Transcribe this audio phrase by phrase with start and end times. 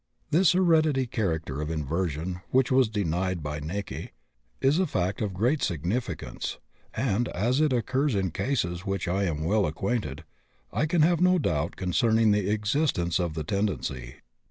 [0.31, 4.09] This hereditary character of inversion (which was denied by Näcke)
[4.59, 6.57] is a fact of great significance,
[6.95, 10.23] and, as it occurs in cases with which I am well acquainted,
[10.73, 14.15] I can have no doubt concerning the existence of the tendency.